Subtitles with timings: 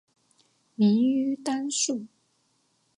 [0.73, 2.07] 明于丹术。